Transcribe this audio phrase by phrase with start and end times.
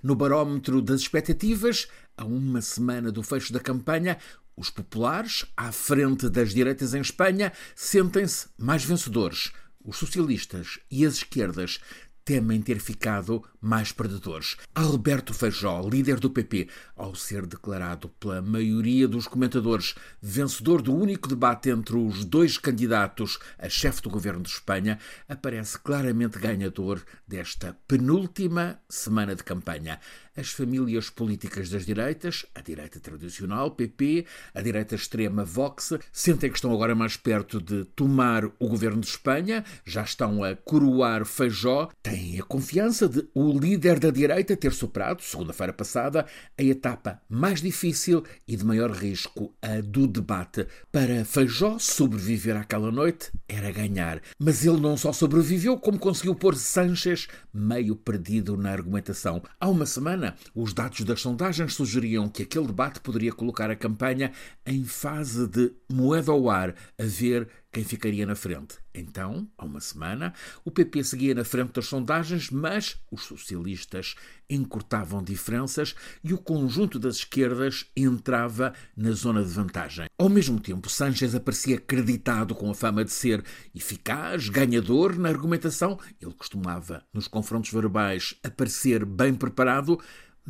[0.00, 4.16] No barómetro das expectativas, a uma semana do fecho da campanha,
[4.56, 9.50] os populares, à frente das direitas em Espanha, sentem-se mais vencedores.
[9.84, 11.80] Os socialistas e as esquerdas
[12.28, 14.58] temem ter ficado mais perdedores.
[14.74, 21.26] Alberto Feijó, líder do PP, ao ser declarado pela maioria dos comentadores vencedor do único
[21.26, 27.74] debate entre os dois candidatos a chefe do governo de Espanha, aparece claramente ganhador desta
[27.88, 29.98] penúltima semana de campanha.
[30.38, 34.24] As famílias políticas das direitas, a direita tradicional, PP,
[34.54, 39.08] a direita extrema, Vox, sentem que estão agora mais perto de tomar o governo de
[39.08, 44.72] Espanha, já estão a coroar Feijó, têm a confiança de o líder da direita ter
[44.72, 46.24] superado, segunda-feira passada,
[46.56, 50.68] a etapa mais difícil e de maior risco, a do debate.
[50.92, 54.20] Para Feijó, sobreviver àquela noite era ganhar.
[54.38, 59.42] Mas ele não só sobreviveu, como conseguiu pôr Sanchez meio perdido na argumentação.
[59.58, 64.32] Há uma semana, os dados das sondagens sugeriam que aquele debate poderia colocar a campanha
[64.66, 68.78] em fase de moeda ao ar, a ver quem ficaria na frente.
[68.94, 70.32] Então, há uma semana,
[70.64, 74.14] o PP seguia na frente das sondagens, mas os socialistas
[74.48, 75.94] encurtavam diferenças
[76.24, 80.06] e o conjunto das esquerdas entrava na zona de vantagem.
[80.18, 83.44] Ao mesmo tempo, Sanchez aparecia acreditado com a fama de ser
[83.74, 85.98] eficaz, ganhador na argumentação.
[86.20, 89.98] Ele costumava, nos confrontos verbais, aparecer bem preparado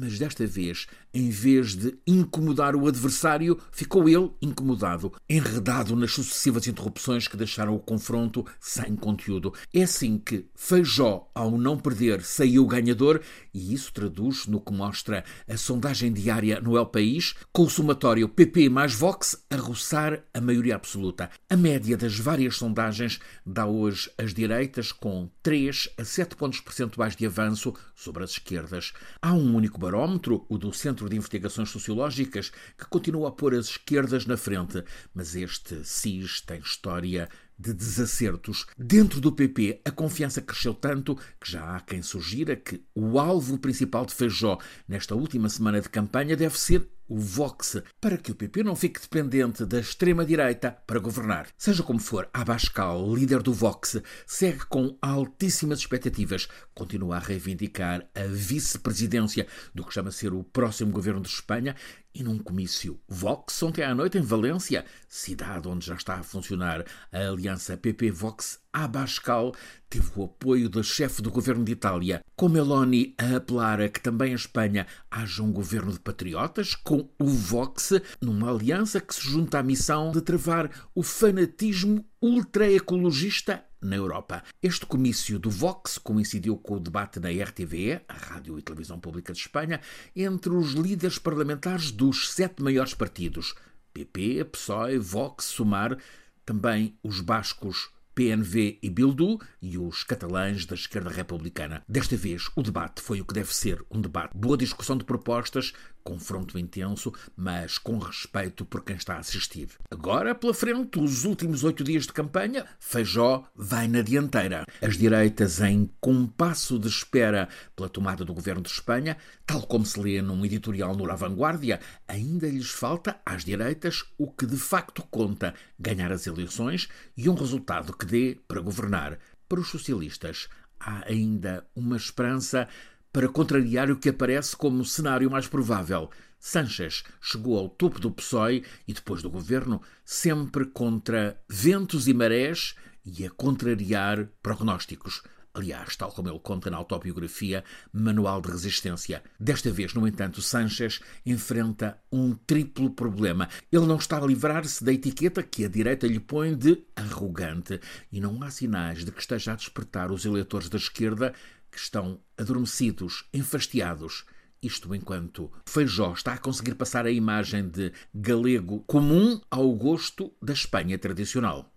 [0.00, 0.86] mas desta vez,
[1.18, 7.74] em vez de incomodar o adversário, ficou ele incomodado, enredado nas sucessivas interrupções que deixaram
[7.74, 9.52] o confronto sem conteúdo.
[9.74, 13.20] É assim que Feijó, ao não perder, saiu ganhador,
[13.52, 18.28] e isso traduz no que mostra a sondagem diária no El País, com o somatório
[18.28, 21.30] PP mais Vox a roçar a maioria absoluta.
[21.50, 27.16] A média das várias sondagens dá hoje as direitas com 3 a 7 pontos percentuais
[27.16, 28.92] de avanço sobre as esquerdas.
[29.20, 33.66] Há um único barómetro, o do Centro de Investigações Sociológicas, que continua a pôr as
[33.66, 38.66] esquerdas na frente, mas este SIS tem história de desacertos.
[38.76, 43.58] Dentro do PP, a confiança cresceu tanto que já há quem sugira que o alvo
[43.58, 48.34] principal de Feijó nesta última semana de campanha deve ser o Vox, para que o
[48.34, 51.48] PP não fique dependente da extrema-direita para governar.
[51.56, 56.48] Seja como for, Abascal, líder do Vox, segue com altíssimas expectativas.
[56.74, 61.74] Continua a reivindicar a vice-presidência do que chama ser o próximo governo de Espanha
[62.14, 66.84] e num comício Vox ontem à noite em Valência, cidade onde já está a funcionar
[67.12, 69.54] a aliança PP-Vox Abascal
[69.88, 74.00] teve o apoio do chefe do governo de Itália, com Meloni a apelar a que
[74.00, 79.22] também a Espanha haja um governo de patriotas, com o Vox, numa aliança que se
[79.22, 84.42] junta à missão de travar o fanatismo ultra-ecologista na Europa.
[84.62, 89.32] Este comício do Vox coincidiu com o debate na RTVE, a Rádio e Televisão Pública
[89.32, 89.80] de Espanha,
[90.14, 93.54] entre os líderes parlamentares dos sete maiores partidos:
[93.92, 95.96] PP, PSOE, Vox, Sumar,
[96.44, 101.84] também os bascos PNV e Bildu e os catalães da esquerda republicana.
[101.88, 104.36] Desta vez, o debate foi o que deve ser um debate.
[104.36, 109.68] Boa discussão de propostas, confronto intenso, mas com respeito por quem está a assistir.
[109.90, 114.64] Agora, pela frente, os últimos oito dias de campanha, Feijó vai na dianteira.
[114.82, 120.00] As direitas em compasso de espera pela tomada do governo de Espanha, tal como se
[120.00, 125.04] lê num editorial no La Vanguardia, ainda lhes falta às direitas o que de facto
[125.10, 128.07] conta: ganhar as eleições e um resultado que
[128.46, 129.18] para governar.
[129.48, 130.48] Para os socialistas,
[130.78, 132.68] há ainda uma esperança
[133.12, 136.10] para contrariar o que aparece como o cenário mais provável.
[136.38, 142.74] Sanchez chegou ao topo do PSOE e depois do governo sempre contra ventos e marés
[143.04, 145.22] e a contrariar prognósticos.
[145.58, 149.24] Aliás, tal como ele conta na autobiografia Manual de Resistência.
[149.40, 153.48] Desta vez, no entanto, Sanchez enfrenta um triplo problema.
[153.72, 157.80] Ele não está a livrar-se da etiqueta que a direita lhe põe de arrogante
[158.12, 161.34] e não há sinais de que esteja a despertar os eleitores da esquerda
[161.72, 164.26] que estão adormecidos, enfastiados.
[164.62, 170.52] Isto enquanto Feijó está a conseguir passar a imagem de galego comum ao gosto da
[170.52, 171.72] Espanha tradicional.